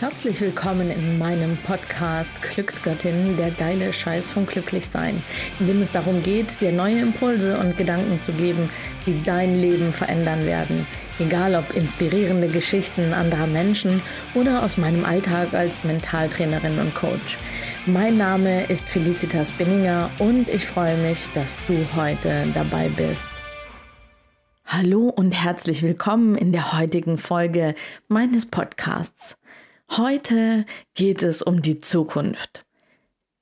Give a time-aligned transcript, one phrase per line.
[0.00, 5.22] Herzlich willkommen in meinem Podcast Glücksgöttin, der geile Scheiß vom Glücklichsein,
[5.58, 8.70] in dem es darum geht, dir neue Impulse und Gedanken zu geben,
[9.04, 10.86] die dein Leben verändern werden.
[11.18, 14.00] Egal ob inspirierende Geschichten anderer Menschen
[14.32, 17.36] oder aus meinem Alltag als Mentaltrainerin und Coach.
[17.84, 23.28] Mein Name ist Felicitas Binninger und ich freue mich, dass du heute dabei bist.
[24.64, 27.74] Hallo und herzlich willkommen in der heutigen Folge
[28.08, 29.36] meines Podcasts.
[29.96, 32.64] Heute geht es um die Zukunft.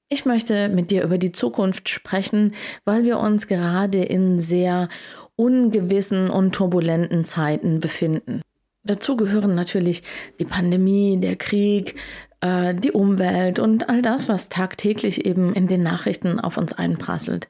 [0.08, 2.54] Ich möchte mit dir über die Zukunft sprechen,
[2.86, 4.88] weil wir uns gerade in sehr
[5.36, 8.40] ungewissen und turbulenten Zeiten befinden.
[8.82, 10.02] Dazu gehören natürlich
[10.38, 11.96] die Pandemie, der Krieg,
[12.40, 17.46] äh, die Umwelt und all das, was tagtäglich eben in den Nachrichten auf uns einprasselt.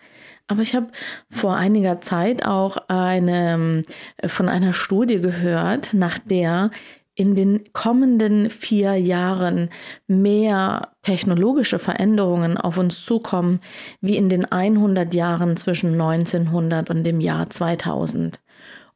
[0.49, 0.89] Aber ich habe
[1.31, 3.85] vor einiger Zeit auch eine,
[4.27, 6.71] von einer Studie gehört, nach der
[7.19, 9.71] in den kommenden vier Jahren
[10.07, 13.59] mehr technologische Veränderungen auf uns zukommen,
[14.01, 18.39] wie in den 100 Jahren zwischen 1900 und dem Jahr 2000.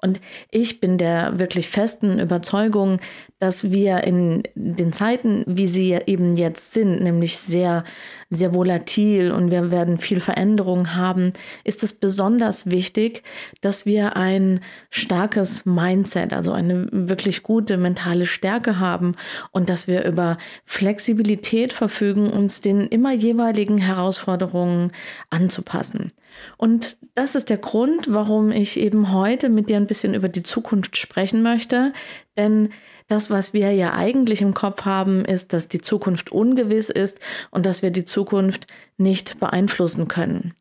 [0.05, 2.99] Und ich bin der wirklich festen Überzeugung,
[3.39, 7.85] dass wir in den Zeiten, wie sie eben jetzt sind, nämlich sehr,
[8.29, 13.23] sehr volatil und wir werden viel Veränderung haben, ist es besonders wichtig,
[13.61, 19.13] dass wir ein starkes Mindset, also eine wirklich gute mentale Stärke haben
[19.53, 24.91] und dass wir über Flexibilität verfügen, uns den immer jeweiligen Herausforderungen
[25.31, 26.09] anzupassen.
[26.57, 30.43] Und das ist der Grund, warum ich eben heute mit dir ein bisschen über die
[30.43, 31.93] Zukunft sprechen möchte.
[32.37, 32.71] Denn
[33.09, 37.67] das, was wir ja eigentlich im Kopf haben, ist, dass die Zukunft ungewiss ist und
[37.67, 38.67] dass wir die Zukunft
[38.97, 40.55] nicht beeinflussen können.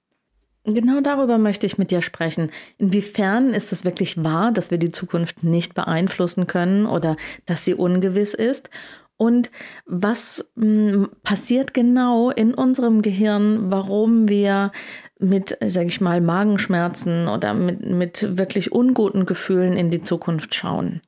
[0.63, 2.51] Genau darüber möchte ich mit dir sprechen.
[2.77, 7.73] Inwiefern ist es wirklich wahr, dass wir die Zukunft nicht beeinflussen können oder dass sie
[7.73, 8.69] ungewiss ist?
[9.17, 9.51] Und
[9.85, 14.71] was hm, passiert genau in unserem Gehirn, warum wir
[15.21, 21.01] mit, sage ich mal, Magenschmerzen oder mit, mit wirklich unguten Gefühlen in die Zukunft schauen?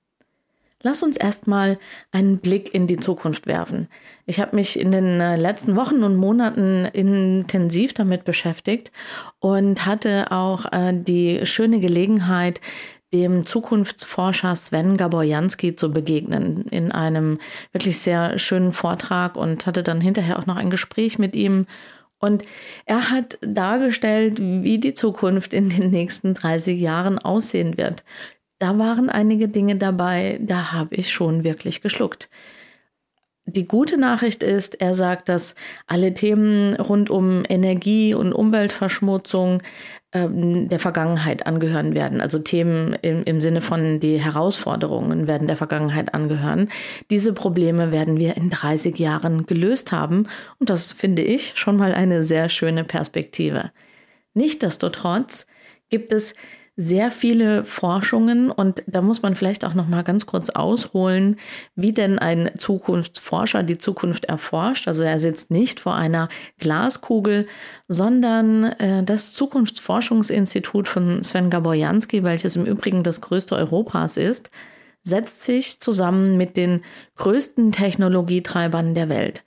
[0.85, 1.79] Lass uns erstmal
[2.11, 3.87] einen Blick in die Zukunft werfen.
[4.25, 8.91] Ich habe mich in den äh, letzten Wochen und Monaten intensiv damit beschäftigt
[9.39, 12.59] und hatte auch äh, die schöne Gelegenheit,
[13.13, 17.39] dem Zukunftsforscher Sven Gaborjanski zu begegnen in einem
[17.71, 21.67] wirklich sehr schönen Vortrag und hatte dann hinterher auch noch ein Gespräch mit ihm.
[22.23, 22.43] Und
[22.85, 28.05] er hat dargestellt, wie die Zukunft in den nächsten 30 Jahren aussehen wird.
[28.59, 32.29] Da waren einige Dinge dabei, da habe ich schon wirklich geschluckt.
[33.45, 35.55] Die gute Nachricht ist, er sagt, dass
[35.85, 39.61] alle Themen rund um Energie und Umweltverschmutzung
[40.13, 42.21] ähm, der Vergangenheit angehören werden.
[42.21, 46.69] Also Themen im, im Sinne von die Herausforderungen werden der Vergangenheit angehören.
[47.09, 50.27] Diese Probleme werden wir in 30 Jahren gelöst haben.
[50.59, 53.71] Und das finde ich schon mal eine sehr schöne Perspektive.
[54.35, 55.47] Nichtsdestotrotz
[55.89, 56.33] gibt es
[56.75, 61.37] sehr viele Forschungen und da muss man vielleicht auch noch mal ganz kurz ausholen,
[61.75, 64.87] wie denn ein Zukunftsforscher die Zukunft erforscht.
[64.87, 67.45] Also er sitzt nicht vor einer Glaskugel,
[67.87, 74.49] sondern äh, das Zukunftsforschungsinstitut von Sven Gaborjanski, welches im Übrigen das größte Europas ist,
[75.03, 76.81] setzt sich zusammen mit den
[77.17, 79.43] größten Technologietreibern der Welt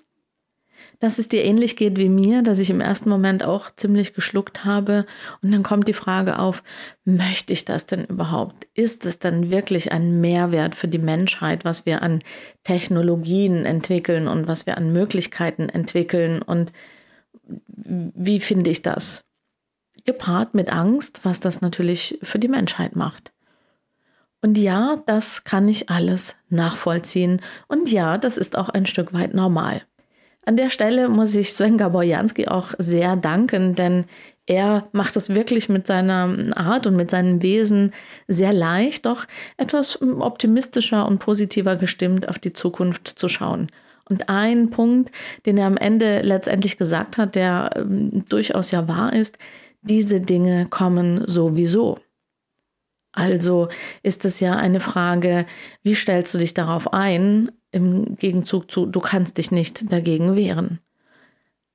[0.99, 4.65] dass es dir ähnlich geht wie mir, dass ich im ersten Moment auch ziemlich geschluckt
[4.65, 5.05] habe.
[5.43, 6.63] Und dann kommt die Frage auf,
[7.05, 8.67] möchte ich das denn überhaupt?
[8.73, 12.23] Ist es dann wirklich ein Mehrwert für die Menschheit, was wir an
[12.63, 16.41] Technologien entwickeln und was wir an Möglichkeiten entwickeln?
[16.41, 16.71] Und
[17.43, 19.26] wie finde ich das?
[20.07, 23.31] Gepaart mit Angst, was das natürlich für die Menschheit macht.
[24.41, 27.41] Und ja, das kann ich alles nachvollziehen.
[27.67, 29.81] Und ja, das ist auch ein Stück weit normal.
[30.45, 34.05] An der Stelle muss ich Sven Gaborjanski auch sehr danken, denn
[34.45, 37.91] er macht es wirklich mit seiner Art und mit seinem Wesen
[38.29, 39.25] sehr leicht, doch
[39.57, 43.69] etwas optimistischer und positiver gestimmt auf die Zukunft zu schauen.
[44.09, 45.11] Und ein Punkt,
[45.45, 49.37] den er am Ende letztendlich gesagt hat, der ähm, durchaus ja wahr ist,
[49.87, 51.99] diese Dinge kommen sowieso.
[53.11, 53.69] Also
[54.03, 55.47] ist es ja eine Frage,
[55.81, 60.79] wie stellst du dich darauf ein, im Gegenzug zu, du kannst dich nicht dagegen wehren.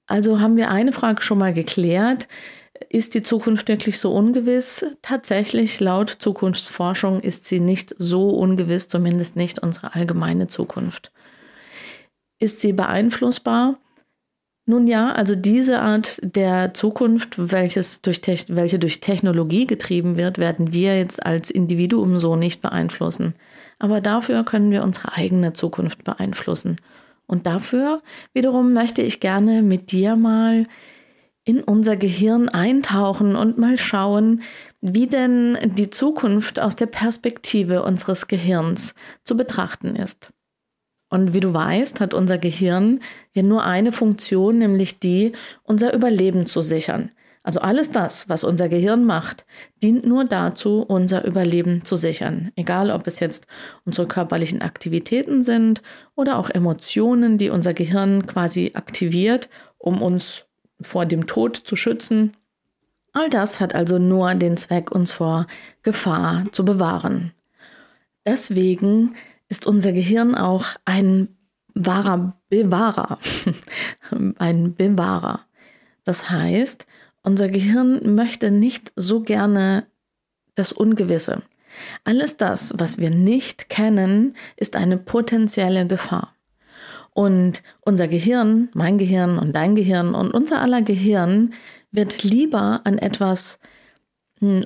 [0.06, 2.28] Also haben wir eine Frage schon mal geklärt.
[2.88, 4.84] Ist die Zukunft wirklich so ungewiss?
[5.02, 11.12] Tatsächlich, laut Zukunftsforschung ist sie nicht so ungewiss, zumindest nicht unsere allgemeine Zukunft.
[12.38, 13.78] Ist sie beeinflussbar?
[14.64, 20.72] Nun ja, also diese Art der Zukunft, welches durch welche durch Technologie getrieben wird, werden
[20.72, 23.34] wir jetzt als Individuum so nicht beeinflussen.
[23.80, 26.76] Aber dafür können wir unsere eigene Zukunft beeinflussen.
[27.26, 28.02] Und dafür
[28.34, 30.66] wiederum möchte ich gerne mit dir mal
[31.44, 34.42] in unser Gehirn eintauchen und mal schauen,
[34.80, 38.94] wie denn die Zukunft aus der Perspektive unseres Gehirns
[39.24, 40.30] zu betrachten ist.
[41.12, 43.00] Und wie du weißt, hat unser Gehirn
[43.34, 45.32] ja nur eine Funktion, nämlich die,
[45.62, 47.10] unser Überleben zu sichern.
[47.42, 49.44] Also alles das, was unser Gehirn macht,
[49.82, 52.50] dient nur dazu, unser Überleben zu sichern.
[52.56, 53.46] Egal, ob es jetzt
[53.84, 55.82] unsere körperlichen Aktivitäten sind
[56.14, 60.46] oder auch Emotionen, die unser Gehirn quasi aktiviert, um uns
[60.80, 62.34] vor dem Tod zu schützen.
[63.12, 65.46] All das hat also nur den Zweck, uns vor
[65.82, 67.32] Gefahr zu bewahren.
[68.24, 69.14] Deswegen
[69.52, 71.28] ist unser Gehirn auch ein
[71.74, 73.18] wahrer Bewahrer.
[74.38, 75.42] ein Bewahrer.
[76.04, 76.86] Das heißt,
[77.22, 79.84] unser Gehirn möchte nicht so gerne
[80.54, 81.42] das Ungewisse.
[82.04, 86.34] Alles das, was wir nicht kennen, ist eine potenzielle Gefahr.
[87.10, 91.52] Und unser Gehirn, mein Gehirn und dein Gehirn und unser aller Gehirn
[91.90, 93.58] wird lieber an etwas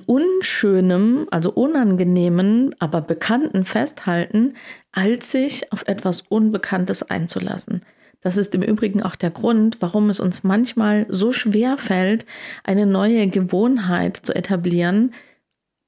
[0.05, 4.55] unschönem, also unangenehmen, aber bekannten festhalten,
[4.91, 7.81] als sich auf etwas Unbekanntes einzulassen.
[8.21, 12.25] Das ist im Übrigen auch der Grund, warum es uns manchmal so schwer fällt,
[12.63, 15.13] eine neue Gewohnheit zu etablieren,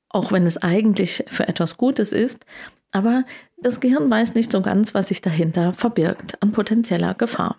[0.09, 2.45] auch wenn es eigentlich für etwas Gutes ist.
[2.91, 3.23] Aber
[3.57, 7.57] das Gehirn weiß nicht so ganz, was sich dahinter verbirgt an potenzieller Gefahr.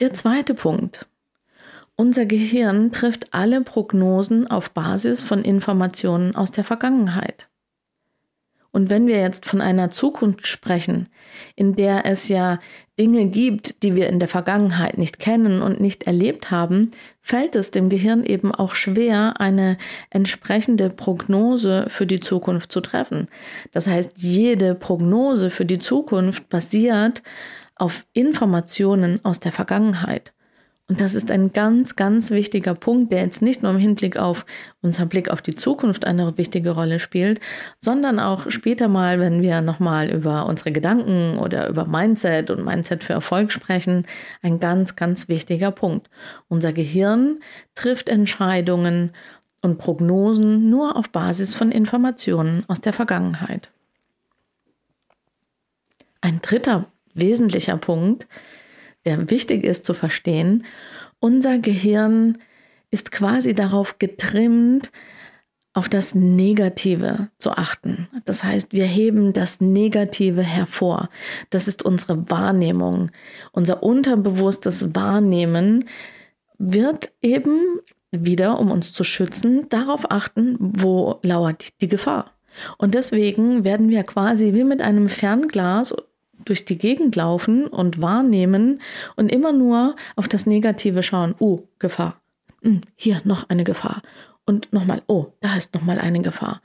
[0.00, 1.06] Der zweite Punkt.
[2.00, 7.50] Unser Gehirn trifft alle Prognosen auf Basis von Informationen aus der Vergangenheit.
[8.70, 11.10] Und wenn wir jetzt von einer Zukunft sprechen,
[11.56, 12.58] in der es ja
[12.98, 17.70] Dinge gibt, die wir in der Vergangenheit nicht kennen und nicht erlebt haben, fällt es
[17.70, 19.76] dem Gehirn eben auch schwer, eine
[20.08, 23.28] entsprechende Prognose für die Zukunft zu treffen.
[23.72, 27.22] Das heißt, jede Prognose für die Zukunft basiert
[27.74, 30.32] auf Informationen aus der Vergangenheit.
[30.90, 34.44] Und das ist ein ganz, ganz wichtiger Punkt, der jetzt nicht nur im Hinblick auf
[34.82, 37.38] unser Blick auf die Zukunft eine wichtige Rolle spielt,
[37.78, 43.04] sondern auch später mal, wenn wir nochmal über unsere Gedanken oder über Mindset und Mindset
[43.04, 44.04] für Erfolg sprechen,
[44.42, 46.10] ein ganz, ganz wichtiger Punkt.
[46.48, 47.38] Unser Gehirn
[47.76, 49.12] trifft Entscheidungen
[49.62, 53.70] und Prognosen nur auf Basis von Informationen aus der Vergangenheit.
[56.20, 58.26] Ein dritter wesentlicher Punkt
[59.04, 60.64] der wichtig ist zu verstehen,
[61.18, 62.38] unser Gehirn
[62.90, 64.90] ist quasi darauf getrimmt,
[65.72, 68.08] auf das Negative zu achten.
[68.24, 71.08] Das heißt, wir heben das Negative hervor.
[71.50, 73.10] Das ist unsere Wahrnehmung.
[73.52, 75.84] Unser unterbewusstes Wahrnehmen
[76.58, 77.78] wird eben
[78.10, 82.32] wieder, um uns zu schützen, darauf achten, wo lauert die Gefahr.
[82.76, 85.94] Und deswegen werden wir quasi wie mit einem Fernglas
[86.44, 88.80] durch die Gegend laufen und wahrnehmen
[89.16, 91.34] und immer nur auf das Negative schauen.
[91.38, 92.20] Oh, Gefahr.
[92.62, 94.02] Hm, hier noch eine Gefahr.
[94.46, 96.60] Und nochmal, oh, da ist nochmal eine Gefahr.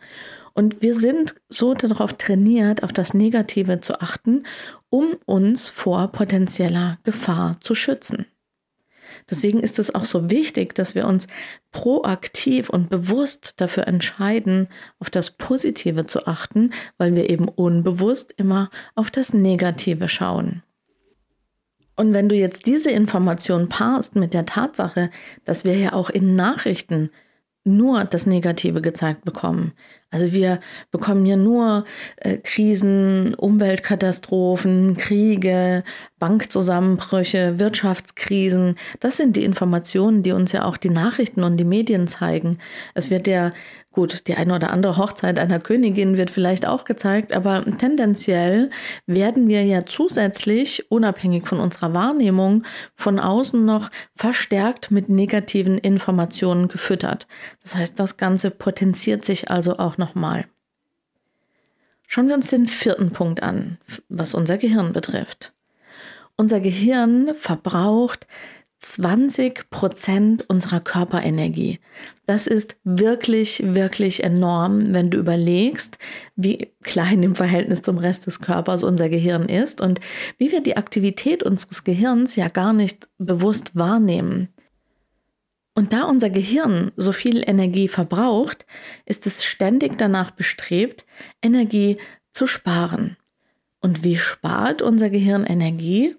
[0.53, 4.43] Und wir sind so darauf trainiert, auf das Negative zu achten,
[4.89, 8.25] um uns vor potenzieller Gefahr zu schützen.
[9.29, 11.27] Deswegen ist es auch so wichtig, dass wir uns
[11.71, 14.67] proaktiv und bewusst dafür entscheiden,
[14.99, 20.61] auf das Positive zu achten, weil wir eben unbewusst immer auf das Negative schauen.
[21.95, 25.09] Und wenn du jetzt diese Information paarst mit der Tatsache,
[25.45, 27.09] dass wir ja auch in Nachrichten
[27.65, 29.73] nur das Negative gezeigt bekommen.
[30.15, 31.83] Also wir bekommen ja nur
[32.15, 35.83] äh, Krisen, Umweltkatastrophen, Kriege,
[36.19, 38.75] Bankzusammenbrüche, Wirtschaftskrisen.
[39.01, 42.59] Das sind die Informationen, die uns ja auch die Nachrichten und die Medien zeigen.
[42.93, 43.51] Es wird ja
[43.95, 48.69] Gut, die eine oder andere Hochzeit einer Königin wird vielleicht auch gezeigt, aber tendenziell
[49.05, 52.63] werden wir ja zusätzlich, unabhängig von unserer Wahrnehmung,
[52.97, 57.25] von außen noch verstärkt mit negativen Informationen gefüttert.
[57.61, 60.45] Das heißt, das Ganze potenziert sich also auch nochmal.
[62.07, 65.51] Schauen wir uns den vierten Punkt an, was unser Gehirn betrifft.
[66.35, 68.27] Unser Gehirn verbraucht
[68.77, 71.79] 20 Prozent unserer Körperenergie.
[72.27, 75.97] Das ist wirklich, wirklich enorm, wenn du überlegst,
[76.35, 80.01] wie klein im Verhältnis zum Rest des Körpers unser Gehirn ist und
[80.37, 84.49] wie wir die Aktivität unseres Gehirns ja gar nicht bewusst wahrnehmen.
[85.75, 88.65] Und da unser Gehirn so viel Energie verbraucht,
[89.05, 91.05] ist es ständig danach bestrebt,
[91.41, 91.97] Energie
[92.31, 93.17] zu sparen.
[93.81, 96.15] Und wie spart unser Gehirn Energie?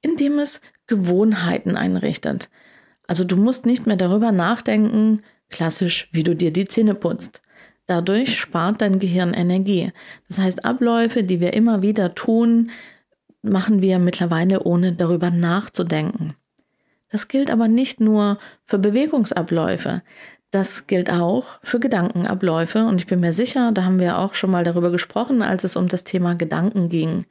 [0.00, 2.48] Indem es Gewohnheiten einrichtet.
[3.06, 7.42] Also du musst nicht mehr darüber nachdenken, klassisch, wie du dir die Zähne putzt.
[7.86, 9.92] Dadurch spart dein Gehirn Energie.
[10.28, 12.70] Das heißt, Abläufe, die wir immer wieder tun,
[13.42, 16.34] machen wir mittlerweile ohne darüber nachzudenken.
[17.14, 20.02] Das gilt aber nicht nur für Bewegungsabläufe.
[20.50, 24.50] Das gilt auch für Gedankenabläufe und ich bin mir sicher, da haben wir auch schon
[24.50, 27.24] mal darüber gesprochen, als es um das Thema Gedanken ging.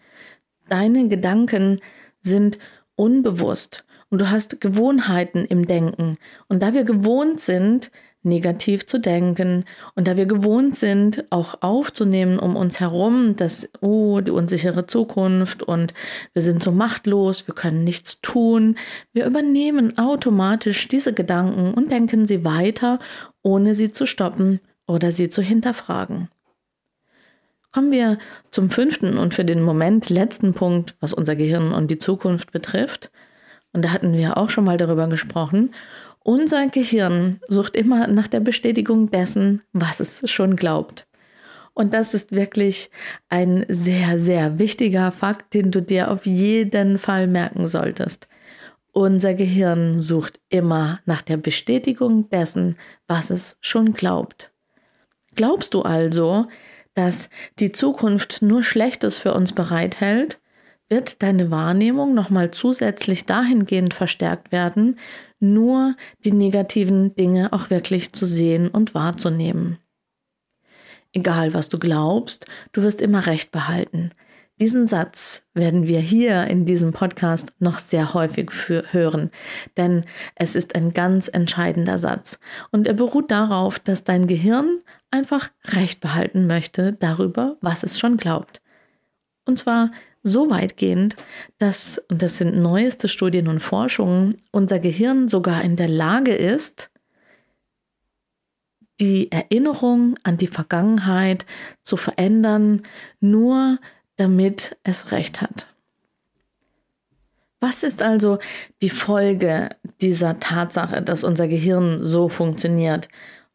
[0.69, 1.81] Deine Gedanken
[2.21, 2.59] sind
[2.95, 6.17] unbewusst und du hast Gewohnheiten im Denken.
[6.47, 7.91] Und da wir gewohnt sind,
[8.23, 9.65] negativ zu denken
[9.95, 15.63] und da wir gewohnt sind, auch aufzunehmen um uns herum, dass, oh, die unsichere Zukunft
[15.63, 15.93] und
[16.33, 18.77] wir sind so machtlos, wir können nichts tun,
[19.13, 22.99] wir übernehmen automatisch diese Gedanken und denken sie weiter,
[23.41, 26.29] ohne sie zu stoppen oder sie zu hinterfragen.
[27.71, 28.19] Kommen wir
[28.51, 33.09] zum fünften und für den Moment letzten Punkt, was unser Gehirn und die Zukunft betrifft.
[33.73, 35.73] Und da hatten wir auch schon mal darüber gesprochen.
[36.23, 41.05] Unser Gehirn sucht immer nach der Bestätigung dessen, was es schon glaubt.
[41.73, 42.89] Und das ist wirklich
[43.29, 48.27] ein sehr, sehr wichtiger Fakt, den du dir auf jeden Fall merken solltest.
[48.93, 52.77] Unser Gehirn sucht immer nach der Bestätigung dessen,
[53.07, 54.51] was es schon glaubt.
[55.35, 56.45] Glaubst du also,
[56.93, 60.39] dass die Zukunft nur Schlechtes für uns bereithält,
[60.93, 64.99] wird deine Wahrnehmung nochmal zusätzlich dahingehend verstärkt werden,
[65.39, 69.79] nur die negativen Dinge auch wirklich zu sehen und wahrzunehmen.
[71.11, 74.11] Egal was du glaubst, du wirst immer recht behalten.
[74.59, 79.31] Diesen Satz werden wir hier in diesem Podcast noch sehr häufig hören,
[79.75, 84.77] denn es ist ein ganz entscheidender Satz und er beruht darauf, dass dein Gehirn
[85.09, 88.61] einfach Recht behalten möchte darüber, was es schon glaubt.
[89.45, 89.89] Und zwar
[90.23, 91.17] so weitgehend,
[91.59, 96.89] dass, und das sind neueste Studien und Forschungen, unser Gehirn sogar in der Lage ist,
[98.99, 101.45] die Erinnerung an die Vergangenheit
[101.83, 102.83] zu verändern,
[103.19, 103.79] nur
[104.15, 105.67] damit es recht hat.
[107.59, 108.39] Was ist also
[108.81, 109.69] die Folge
[110.01, 113.07] dieser Tatsache, dass unser Gehirn so funktioniert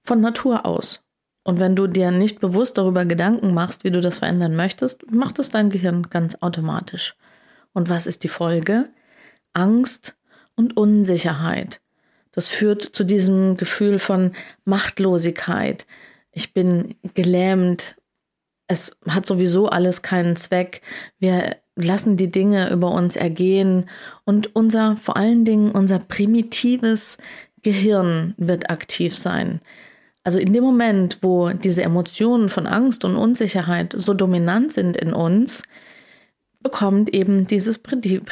[0.02, 1.07] von Natur aus?
[1.49, 5.38] Und wenn du dir nicht bewusst darüber Gedanken machst, wie du das verändern möchtest, macht
[5.38, 7.17] es dein Gehirn ganz automatisch.
[7.73, 8.90] Und was ist die Folge?
[9.55, 10.14] Angst
[10.57, 11.81] und Unsicherheit.
[12.33, 14.33] Das führt zu diesem Gefühl von
[14.67, 15.87] Machtlosigkeit.
[16.33, 17.97] Ich bin gelähmt,
[18.67, 20.83] es hat sowieso alles keinen Zweck.
[21.19, 23.88] Wir lassen die Dinge über uns ergehen
[24.26, 27.17] und unser, vor allen Dingen unser primitives
[27.62, 29.62] Gehirn wird aktiv sein.
[30.25, 35.12] Also in dem Moment, wo diese Emotionen von Angst und Unsicherheit so dominant sind in
[35.12, 35.62] uns,
[36.60, 37.80] bekommt eben dieses,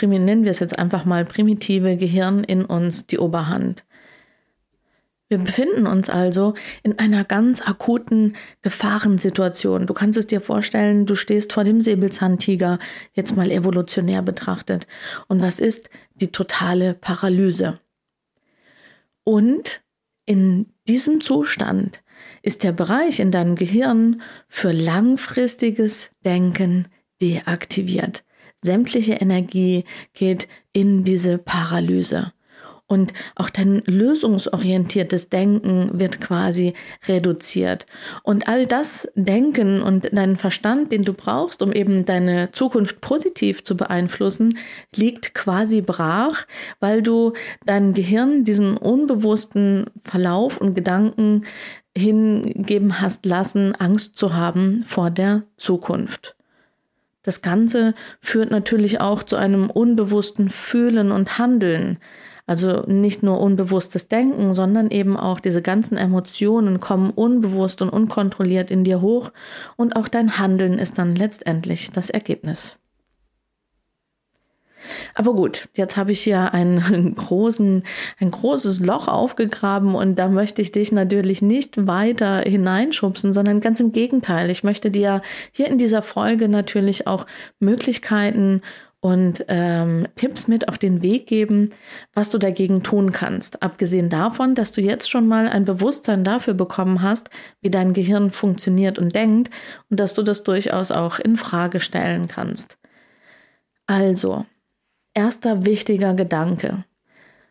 [0.02, 3.84] nennen wir es jetzt einfach mal, primitive Gehirn in uns die Oberhand.
[5.28, 9.86] Wir befinden uns also in einer ganz akuten Gefahrensituation.
[9.86, 12.78] Du kannst es dir vorstellen, du stehst vor dem Säbelzahntiger,
[13.12, 14.86] jetzt mal evolutionär betrachtet.
[15.26, 17.80] Und was ist die totale Paralyse?
[19.24, 19.82] Und
[20.26, 22.02] in diesem Zustand
[22.42, 26.88] ist der Bereich in deinem Gehirn für langfristiges Denken
[27.20, 28.24] deaktiviert.
[28.62, 32.32] Sämtliche Energie geht in diese Paralyse.
[32.88, 36.74] Und auch dein lösungsorientiertes Denken wird quasi
[37.08, 37.84] reduziert.
[38.22, 43.64] Und all das Denken und deinen Verstand, den du brauchst, um eben deine Zukunft positiv
[43.64, 44.56] zu beeinflussen,
[44.94, 46.46] liegt quasi brach,
[46.78, 47.32] weil du
[47.64, 51.44] dein Gehirn diesen unbewussten Verlauf und Gedanken
[51.96, 56.36] hingeben hast lassen, Angst zu haben vor der Zukunft.
[57.24, 61.98] Das Ganze führt natürlich auch zu einem unbewussten Fühlen und Handeln.
[62.46, 68.70] Also nicht nur unbewusstes Denken, sondern eben auch diese ganzen Emotionen kommen unbewusst und unkontrolliert
[68.70, 69.32] in dir hoch
[69.76, 72.78] und auch dein Handeln ist dann letztendlich das Ergebnis.
[75.14, 77.82] Aber gut, jetzt habe ich hier einen großen,
[78.20, 83.80] ein großes Loch aufgegraben und da möchte ich dich natürlich nicht weiter hineinschubsen, sondern ganz
[83.80, 84.50] im Gegenteil.
[84.50, 85.22] Ich möchte dir
[85.52, 87.26] hier in dieser Folge natürlich auch
[87.58, 88.62] Möglichkeiten
[89.06, 91.70] und ähm, Tipps mit auf den Weg geben,
[92.12, 93.62] was du dagegen tun kannst.
[93.62, 98.30] Abgesehen davon, dass du jetzt schon mal ein Bewusstsein dafür bekommen hast, wie dein Gehirn
[98.30, 99.54] funktioniert und denkt
[99.90, 102.78] und dass du das durchaus auch in Frage stellen kannst.
[103.86, 104.44] Also,
[105.14, 106.84] erster wichtiger Gedanke.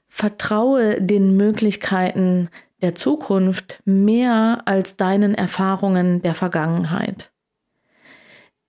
[0.10, 2.50] Vertraue den Möglichkeiten
[2.82, 7.32] der Zukunft mehr als deinen Erfahrungen der Vergangenheit.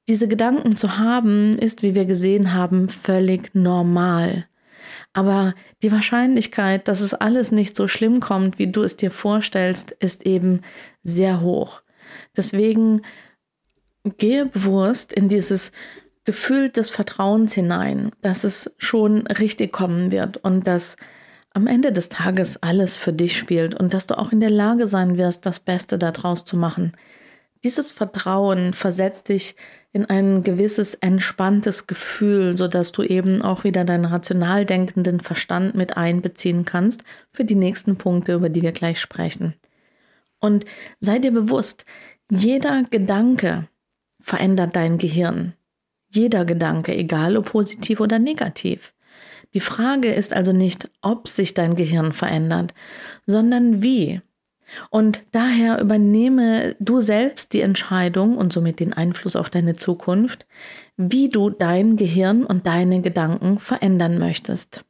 [0.08, 4.46] Diese Gedanken zu haben, ist, wie wir gesehen haben, völlig normal.
[5.12, 9.90] Aber die Wahrscheinlichkeit, dass es alles nicht so schlimm kommt, wie du es dir vorstellst,
[9.90, 10.60] ist eben
[11.02, 11.82] sehr hoch.
[12.36, 13.02] Deswegen
[14.18, 15.72] gehe bewusst in dieses
[16.25, 20.96] Gefühl des Vertrauens hinein, dass es schon richtig kommen wird und dass
[21.52, 24.86] am Ende des Tages alles für dich spielt und dass du auch in der Lage
[24.86, 26.92] sein wirst, das Beste daraus zu machen.
[27.64, 29.56] Dieses Vertrauen versetzt dich
[29.92, 35.97] in ein gewisses entspanntes Gefühl, sodass du eben auch wieder deinen rational denkenden Verstand mit
[35.97, 39.54] einbeziehen kannst für die nächsten Punkte, über die wir gleich sprechen.
[40.38, 40.64] Und
[41.00, 41.86] sei dir bewusst,
[42.30, 43.69] jeder Gedanke
[44.21, 45.54] verändert dein Gehirn.
[46.12, 48.92] Jeder Gedanke, egal ob positiv oder negativ.
[49.54, 52.75] Die Frage ist also nicht, ob sich dein Gehirn verändert,
[53.26, 54.21] sondern wie.
[54.91, 60.47] Und daher übernehme du selbst die Entscheidung und somit den Einfluss auf deine Zukunft,
[60.97, 64.85] wie du dein Gehirn und deine Gedanken verändern möchtest.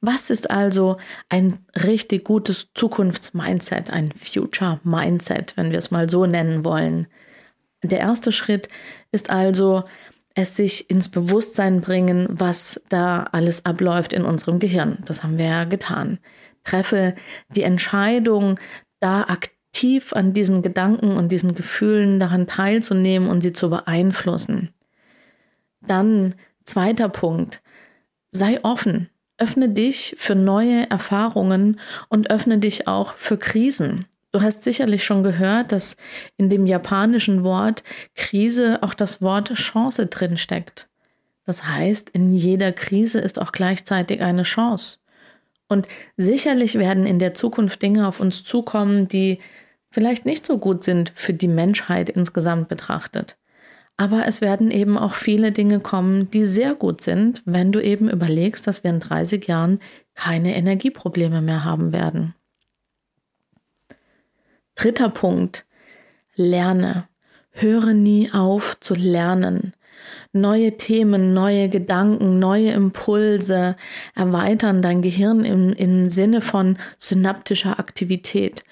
[0.00, 0.96] Was ist also
[1.28, 7.06] ein richtig gutes Zukunftsmindset, ein Future Mindset, wenn wir es mal so nennen wollen?
[7.82, 8.68] Der erste Schritt
[9.12, 9.84] ist also,
[10.34, 14.98] es sich ins Bewusstsein bringen, was da alles abläuft in unserem Gehirn.
[15.04, 16.18] Das haben wir ja getan
[16.64, 17.14] treffe
[17.54, 18.58] die Entscheidung,
[19.00, 24.70] da aktiv an diesen Gedanken und diesen Gefühlen daran teilzunehmen und sie zu beeinflussen.
[25.80, 27.62] Dann zweiter Punkt,
[28.30, 34.06] sei offen, öffne dich für neue Erfahrungen und öffne dich auch für Krisen.
[34.32, 35.96] Du hast sicherlich schon gehört, dass
[36.36, 37.82] in dem japanischen Wort
[38.14, 40.88] Krise auch das Wort Chance drin steckt.
[41.46, 44.98] Das heißt, in jeder Krise ist auch gleichzeitig eine Chance.
[45.70, 49.38] Und sicherlich werden in der Zukunft Dinge auf uns zukommen, die
[49.88, 53.38] vielleicht nicht so gut sind für die Menschheit insgesamt betrachtet.
[53.96, 58.10] Aber es werden eben auch viele Dinge kommen, die sehr gut sind, wenn du eben
[58.10, 59.78] überlegst, dass wir in 30 Jahren
[60.14, 62.34] keine Energieprobleme mehr haben werden.
[64.74, 65.66] Dritter Punkt.
[66.34, 67.06] Lerne.
[67.52, 69.72] Höre nie auf zu lernen
[70.32, 73.76] neue Themen, neue Gedanken, neue Impulse
[74.14, 78.64] erweitern dein Gehirn im, im Sinne von synaptischer Aktivität.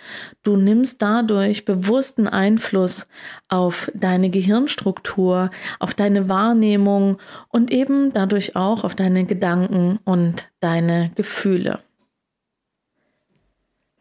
[0.43, 3.09] Du nimmst dadurch bewussten Einfluss
[3.49, 11.11] auf deine Gehirnstruktur, auf deine Wahrnehmung und eben dadurch auch auf deine Gedanken und deine
[11.15, 11.81] Gefühle.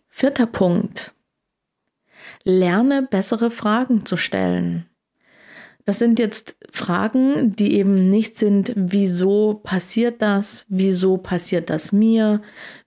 [0.08, 1.14] Vierter Punkt.
[2.44, 4.87] Lerne bessere Fragen zu stellen.
[5.88, 12.42] Das sind jetzt Fragen, die eben nicht sind, wieso passiert das, wieso passiert das mir,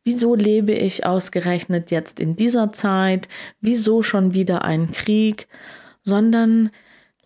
[0.04, 3.26] wieso lebe ich ausgerechnet jetzt in dieser Zeit,
[3.62, 5.48] wieso schon wieder ein Krieg,
[6.02, 6.70] sondern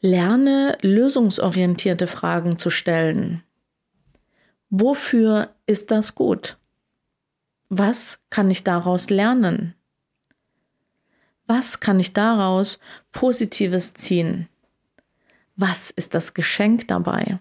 [0.01, 3.43] lerne lösungsorientierte Fragen zu stellen.
[4.71, 6.57] Wofür ist das gut?
[7.69, 9.75] Was kann ich daraus lernen?
[11.49, 12.79] Was kann ich daraus
[13.11, 14.49] Positives ziehen?
[15.57, 17.39] Was ist das Geschenk dabei?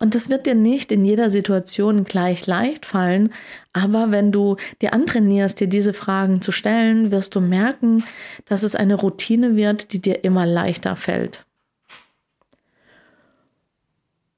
[0.00, 3.32] Und das wird dir nicht in jeder Situation gleich leicht fallen,
[3.72, 8.04] aber wenn du dir antrainierst, dir diese Fragen zu stellen, wirst du merken,
[8.44, 11.44] dass es eine Routine wird, die dir immer leichter fällt.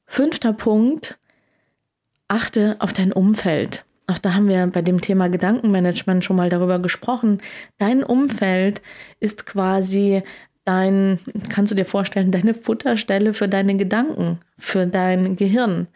[0.07, 1.19] Fünfter Punkt,
[2.27, 3.85] achte auf dein Umfeld.
[4.07, 7.41] Auch da haben wir bei dem Thema Gedankenmanagement schon mal darüber gesprochen.
[7.79, 8.83] Dein Umfeld
[9.21, 10.23] ist quasi
[10.65, 11.19] dein,
[11.49, 15.89] kannst du dir vorstellen, deine Futterstelle für deine Gedanken, für dein Gehirn.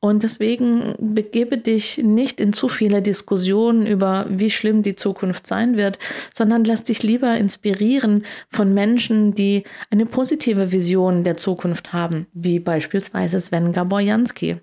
[0.00, 5.76] Und deswegen begebe dich nicht in zu viele Diskussionen über, wie schlimm die Zukunft sein
[5.78, 5.98] wird,
[6.32, 12.60] sondern lass dich lieber inspirieren von Menschen, die eine positive Vision der Zukunft haben, wie
[12.60, 14.60] beispielsweise Sven Gaborjanski.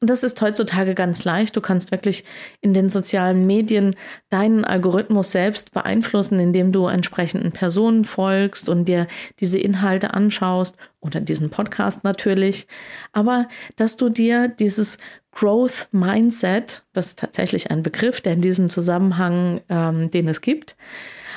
[0.00, 1.54] Und das ist heutzutage ganz leicht.
[1.54, 2.24] Du kannst wirklich
[2.62, 3.94] in den sozialen Medien
[4.30, 9.06] deinen Algorithmus selbst beeinflussen, indem du entsprechenden Personen folgst und dir
[9.40, 12.66] diese Inhalte anschaust oder diesen Podcast natürlich.
[13.12, 14.96] Aber dass du dir dieses
[15.32, 20.76] Growth Mindset, das ist tatsächlich ein Begriff, der in diesem Zusammenhang, ähm, den es gibt,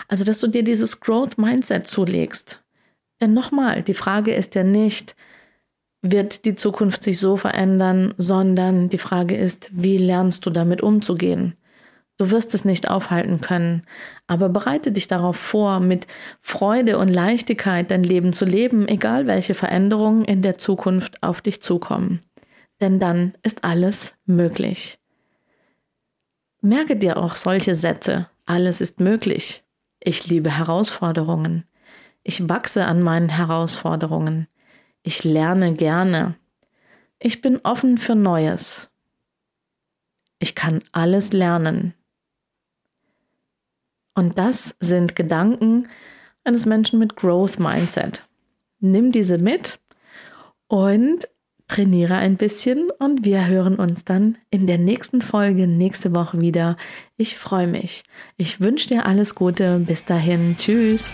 [0.08, 2.62] also dass du dir dieses Growth Mindset zulegst.
[3.20, 5.16] Denn nochmal, die Frage ist ja nicht,
[6.04, 11.56] wird die Zukunft sich so verändern, sondern die Frage ist, wie lernst du damit umzugehen?
[12.18, 13.84] Du wirst es nicht aufhalten können,
[14.28, 16.06] aber bereite dich darauf vor, mit
[16.42, 21.62] Freude und Leichtigkeit dein Leben zu leben, egal welche Veränderungen in der Zukunft auf dich
[21.62, 22.20] zukommen.
[22.82, 25.00] Denn dann ist alles möglich.
[26.62, 28.28] Merke dir auch solche Sätze.
[28.46, 29.64] Alles ist möglich.
[30.00, 31.64] Ich liebe Herausforderungen.
[32.24, 34.48] Ich wachse an meinen Herausforderungen.
[35.04, 36.36] Ich lerne gerne.
[37.20, 38.90] Ich bin offen für Neues.
[40.40, 41.94] Ich kann alles lernen.
[44.16, 45.88] Und das sind Gedanken
[46.44, 48.28] eines Menschen mit Growth Mindset.
[48.80, 49.80] Nimm diese mit
[50.68, 51.28] und
[51.68, 56.78] trainiere ein bisschen und wir hören uns dann in der nächsten Folge nächste Woche wieder.
[57.18, 58.04] Ich freue mich.
[58.38, 59.80] Ich wünsche dir alles Gute.
[59.80, 60.56] Bis dahin.
[60.58, 61.14] Tschüss.